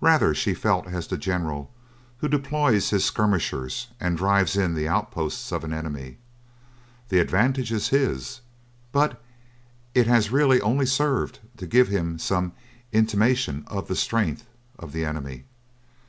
Rather 0.00 0.34
she 0.34 0.54
felt 0.54 0.88
as 0.88 1.06
the 1.06 1.16
general 1.16 1.70
who 2.16 2.26
deploys 2.26 2.90
his 2.90 3.04
skirmishers 3.04 3.86
and 4.00 4.16
drives 4.18 4.56
in 4.56 4.74
the 4.74 4.88
outposts 4.88 5.52
of 5.52 5.62
an 5.62 5.72
enemy. 5.72 6.18
The 7.10 7.20
advantage 7.20 7.70
is 7.70 7.90
his, 7.90 8.40
but 8.90 9.22
it 9.94 10.08
has 10.08 10.32
really 10.32 10.60
only 10.62 10.86
served 10.86 11.38
to 11.58 11.66
give 11.68 11.86
him 11.86 12.18
some 12.18 12.54
intimation 12.90 13.62
of 13.68 13.86
the 13.86 13.94
strength 13.94 14.46
of 14.80 14.90
the 14.92 15.04
enemy. 15.04 15.44